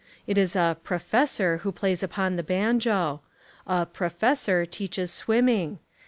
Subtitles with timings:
[0.25, 3.21] It is a "profes sor" who plays upon the banjo.
[3.67, 5.77] A "professor" teaches swimming.